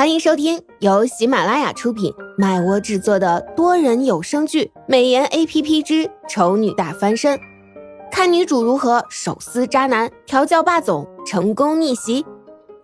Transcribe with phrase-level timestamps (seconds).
[0.00, 7.38] 欢迎收听由喜马拉雅出品、麦窝制作的多人有声剧《美颜 A P P 之丑女大翻身》，
[8.10, 12.24] 看女主如何手撕渣男、调教霸总、成功逆袭。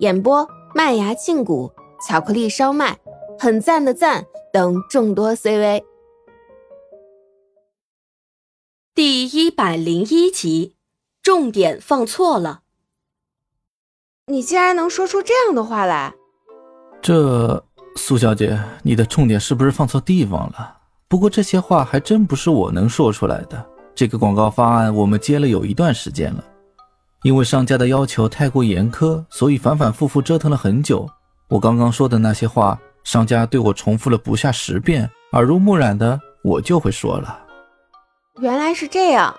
[0.01, 1.73] 演播：麦芽庆谷、
[2.07, 2.99] 巧克力烧麦、
[3.39, 5.87] 很赞的赞等众多 C V。
[8.95, 10.75] 第一百零一集，
[11.23, 12.61] 重点放错了。
[14.27, 16.15] 你竟然能说出这样的话来！
[17.07, 20.77] 这苏小姐，你的重点是不是放错地方了？
[21.07, 23.65] 不过这些话还真不是我能说出来的。
[23.95, 26.43] 这个广告方案我们接了有一段时间了，
[27.23, 31.09] 因为商家的要求太过严苛，所以反反复复折腾了很久。
[31.47, 37.39] 我刚刚说的那些话，商家对我重复了不下十遍，耳濡目染的，我就会说了。
[38.41, 39.33] 原来是这样，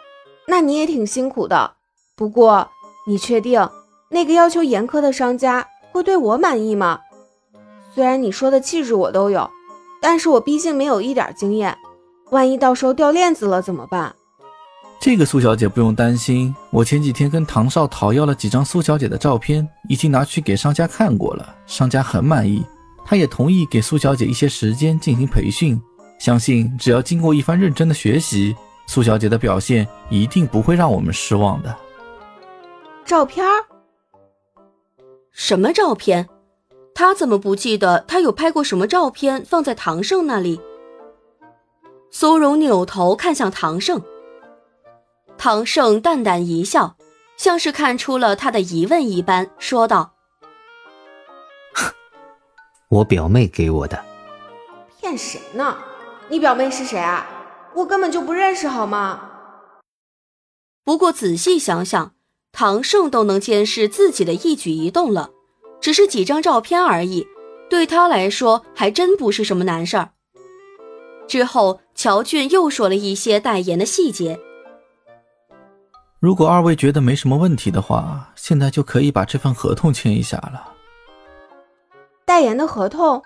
[0.48, 1.74] 那你也挺辛苦的。
[2.16, 2.70] 不过，
[3.06, 3.70] 你确定
[4.10, 7.02] 那个要求严苛的商家会对我满意吗？
[7.98, 9.50] 虽然你说的气质我都有，
[10.00, 11.76] 但是我毕竟没有一点经验，
[12.30, 14.16] 万一到时候掉链子了怎么办？
[15.00, 22.64] 这个苏小姐不用担心，我前几天跟唐少讨要了几张苏小姐的照片，已经拿去给商家看过了，商家很满意，
[23.04, 25.82] 他也同意给苏小姐一些时间进行培训，
[26.20, 28.56] 相信只要经过一番认真的学习。
[28.86, 31.76] 苏小姐的表现一定不会让我们失望的。
[33.04, 33.44] 照片？
[35.32, 36.30] 什么照片？
[37.00, 40.60] 他怎么不记得他有拍过什么照片放在唐盛那里？
[42.10, 44.02] 苏荣扭头看向唐胜，
[45.38, 46.98] 唐胜淡淡一笑，
[47.38, 50.16] 像是看出了他的疑问一般，说道
[52.90, 54.04] ：“我表妹给我的。”
[55.00, 55.78] 骗谁呢？
[56.30, 57.28] 你表妹是谁啊？
[57.76, 59.30] 我根本就不认识，好吗？
[60.84, 62.16] 不过仔细想想，
[62.52, 65.30] 唐盛都能监视自己的一举一动了，
[65.80, 67.26] 只是几张照片而已，
[67.70, 70.10] 对他来说还真不是什么难事儿。
[71.28, 74.40] 之后，乔俊又说了一些代言的细节。
[76.20, 80.74] 如果二位觉得没什么问题的话，现在就可以把这份合同签一下了。
[82.26, 83.22] 代言的合同。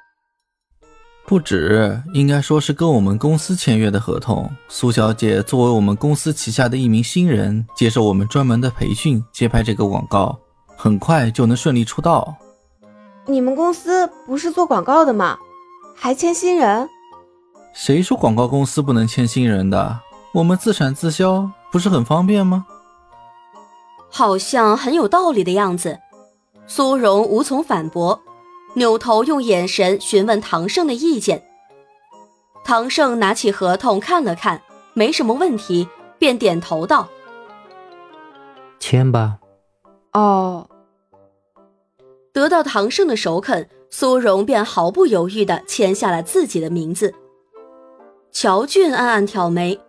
[1.25, 4.51] 不止，应该说是跟我们公司签约的合同。
[4.67, 10.37] 苏小姐作为我们公司旗下的一名新人，接受我们专门的培训，接拍这个广告，
[10.83, 12.35] 很快就能顺利出道。
[13.27, 15.37] 你们公司不是做广告的吗？
[15.95, 16.89] 还签新人？
[17.71, 19.99] 谁说广告公司不能签新人的？
[20.33, 22.65] 我们自产自销，不是很方便吗？
[24.09, 25.99] 好像很有道理的样子。
[26.65, 28.19] 苏荣无从反驳。
[28.73, 31.43] 扭头用眼神询问唐盛的意见。
[32.63, 34.63] 唐盛拿起合同看了看，
[34.95, 35.87] 没什么问题，
[36.17, 37.07] 便点头道
[38.81, 39.37] ：“签吧。”
[40.13, 40.67] 哦。
[42.33, 47.13] 得到唐盛的首肯，苏荣便毫不犹豫地签下了自己的名字。
[48.31, 49.79] 乔俊暗暗挑眉，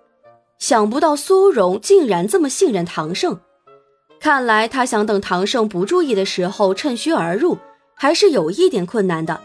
[0.59, 3.39] 想不到苏荣竟然这么信任唐盛，
[4.21, 7.59] 看来他想等唐盛不注意的时候趁虚而入。
[7.95, 9.41] 还是有一点困难的，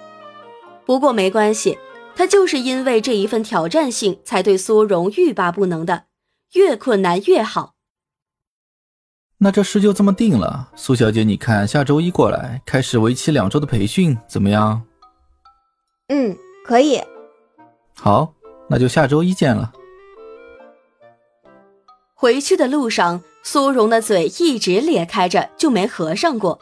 [0.83, 1.77] 不过没关系，
[2.15, 6.05] 他就是因为这一份挑战性，才对苏荣欲罢不能的，
[6.53, 7.73] 越困难越好。
[9.39, 14.81] 那这事就这么定了，苏小姐，你看下周一过来，开始为期两周的培训，怎么样？
[16.07, 16.99] 嗯，可以。
[17.95, 18.33] 好，
[18.67, 19.71] 那就下周一见了。
[22.15, 26.59] 回去的路上，苏荣的嘴一直咧开着，就没合上过。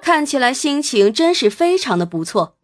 [0.00, 2.54] 看起来心情真是非常的不错。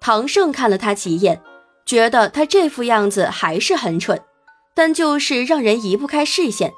[0.00, 1.42] 唐胜看了他几眼，
[1.84, 4.22] 觉得他这副样子还是很蠢，
[4.74, 6.72] 但就是让人移不开视线。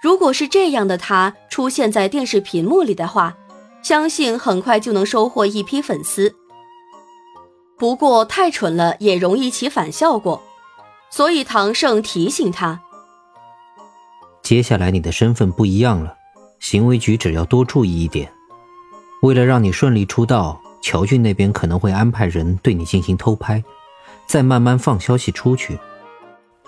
[0.00, 3.36] 如果是这样的他出现在电视屏幕里的话，
[3.82, 6.34] 相信很快就能收获一批粉丝。
[7.78, 10.42] 不过太蠢了也容易起反效果，
[11.10, 12.80] 所以唐盛提醒他：
[14.42, 16.16] 接下来你的身份不一样了。
[16.60, 18.30] 行为举止要多注意一点。
[19.22, 23.62] 为了让你顺利出道，乔俊那边可能会安排人对你进行偷拍，
[24.26, 25.78] 再慢慢放消息出去。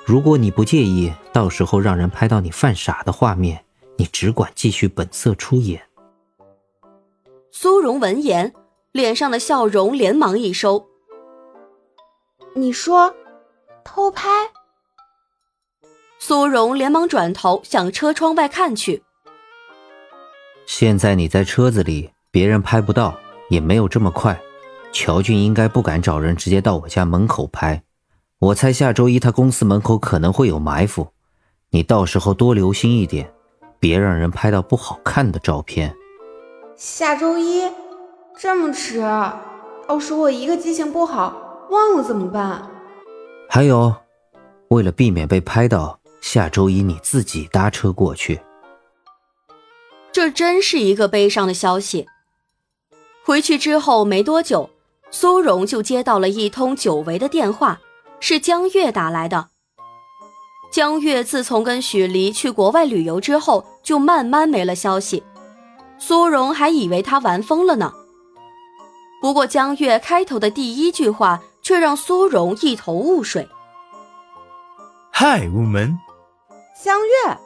[0.05, 3.65] 如果你不介意，到时候让人拍到你犯傻的画面，
[3.97, 5.81] 你只管继续本色出演。
[7.53, 8.53] 苏荣闻言，
[8.91, 10.89] 脸上的笑容连忙一收。
[12.55, 13.15] 你说，
[13.85, 14.29] 偷拍？
[16.19, 19.03] 苏荣连忙转头向车窗外看去。
[20.67, 23.17] 现在你在车子里，别人拍不到，
[23.49, 24.41] 也没有这么快。
[24.93, 27.83] 乔俊应该不敢找人直接到我家门口拍，
[28.43, 31.07] 我猜下周一他公司门口可能会有埋伏，
[31.71, 33.33] 你到时候多留心一点，
[33.79, 35.95] 别让人拍到不好看的照片。
[36.75, 37.71] 下周一，
[38.37, 38.99] 这么迟，
[39.87, 42.69] 到时我一个记性不好忘了怎么办？
[43.49, 43.95] 还有，
[44.71, 48.41] 为了避免被拍到，下周一你自己搭车过去。
[50.11, 52.09] 这真是一个悲伤的消息。
[53.25, 54.69] 回去之后没多久，
[55.13, 57.81] 苏荣就接到了一通久违的电话，
[58.25, 59.49] 是江月打来的。
[60.71, 65.25] 江月自从跟许离去国外旅游之后，就慢慢没了消息。
[65.99, 67.93] 苏荣还以为他玩疯了呢。
[69.21, 73.49] 不过江月开头的第一句话却让苏荣一头雾水。
[75.15, 75.99] Hi, woman.
[76.81, 77.39] 江月。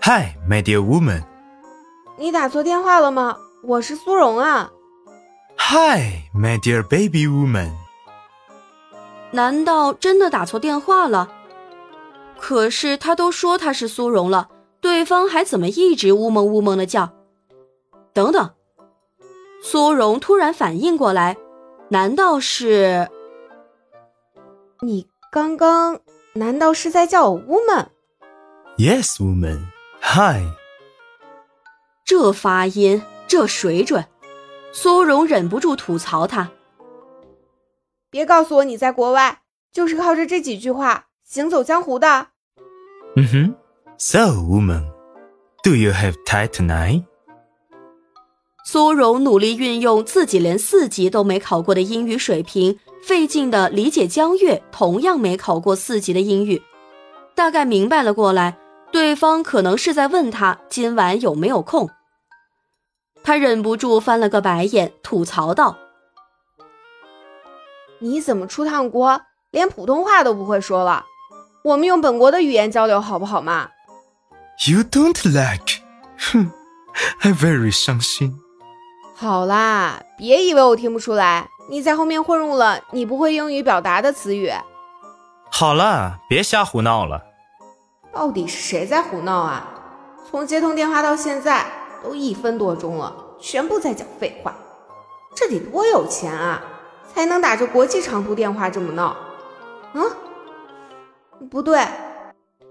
[0.00, 1.22] Hi, my dear woman.
[2.16, 3.36] 你打错电话了吗？
[3.62, 4.70] 我是苏荣啊。
[5.58, 7.72] Hi, my dear baby woman.
[9.32, 11.30] 难道真的打错电话了？
[12.38, 14.48] 可是他都说他是苏荣了，
[14.80, 17.12] 对方还怎么一直呜蒙呜蒙的叫？
[18.12, 18.50] 等等，
[19.62, 21.36] 苏荣突然反应过来，
[21.88, 23.08] 难道是？
[24.82, 26.00] 你刚刚
[26.34, 29.66] 难道是在叫我 woman？Yes, woman.
[30.02, 30.42] Hi.
[32.04, 34.04] 这发音，这水准，
[34.72, 36.50] 苏荣忍不住吐槽他。
[38.12, 39.40] 别告诉我你在国外
[39.72, 42.28] 就是靠着这几句话行走江湖的。
[43.16, 43.54] 嗯哼。
[43.98, 44.84] So, woman,
[45.62, 47.04] do you have tie tonight?
[48.66, 56.62] 苏荣努力运用自己连四级都没考过的英语水平，费劲的理解江月同样没考过四级的英语，
[57.34, 58.58] 大概明白了过来，
[58.90, 61.88] 对方可能是在问他今晚有没有空。
[63.22, 65.78] 他忍不住翻了个白眼，吐槽道
[68.02, 69.22] ：“你怎么出趟国
[69.52, 71.04] 连普通话都不会说了？
[71.62, 73.68] 我们用本国的语言交流好不好嘛
[74.66, 75.80] ？”You don't like？
[76.18, 76.50] 哼
[77.20, 78.36] ，I very 伤心。
[79.14, 84.50] 好啦，别以为我听不出来，你在后面混入了你不会英语表达的词语。
[85.52, 87.22] 好了，别瞎胡闹了。
[88.12, 89.68] 到底是谁在胡闹啊？
[90.28, 91.64] 从接通电话到现在
[92.02, 94.52] 都一分多钟了，全部在讲废话。
[95.36, 96.60] 这得多有钱啊，
[97.06, 99.16] 才能打着国际长途电话这么闹？
[99.94, 100.02] 嗯，
[101.48, 101.86] 不对，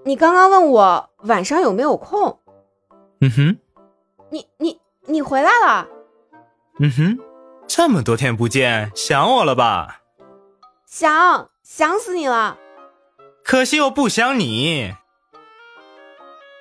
[0.04, 2.40] 你刚刚问我晚上有没有空？
[3.22, 3.58] 嗯哼，
[4.30, 5.88] 你你你回来了。
[6.80, 7.20] 嗯哼，
[7.68, 10.02] 这么多天不见，想我了吧？
[10.86, 12.58] 想，想死你了。
[13.44, 14.96] 可惜我不想你。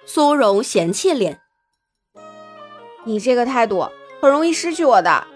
[0.06, 1.40] 苏荣嫌弃脸，
[3.05, 3.88] 你这个态度
[4.20, 5.26] 很容易失去我的。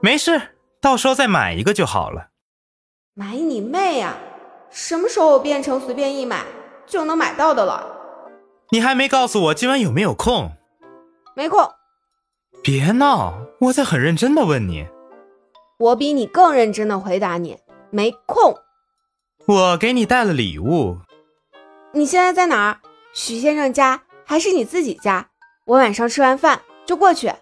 [0.00, 0.40] 没事，
[0.80, 2.28] 到时候再买一个就好了。
[3.14, 4.16] 买你妹呀！
[4.70, 6.44] 什么时候我变成随便一买
[6.86, 7.84] 就能买到的了？
[8.70, 10.52] 你还没告诉我今晚有没有空？
[11.34, 11.68] 没空。
[12.62, 14.86] 别闹，我在很认真的问你。
[15.78, 17.56] 我比你更认真的回答你，
[17.90, 18.56] 没空。
[19.46, 20.98] 我给你带了礼物。
[21.92, 22.80] 你现在在哪儿？
[23.14, 25.30] 许先生家还是你自己家？
[25.64, 27.32] 我晚上吃完饭就过去。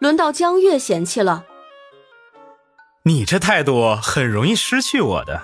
[0.00, 1.46] 轮到江月嫌弃了。
[3.04, 5.42] 你这态度很容易失去我的。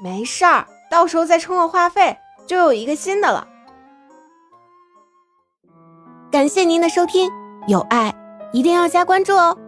[0.00, 2.16] 没事儿，到时候再充个话费，
[2.46, 3.48] 就有一个新的了。
[6.30, 7.28] 感谢您的收听，
[7.66, 8.14] 有爱
[8.52, 9.58] 一定要加关注哦。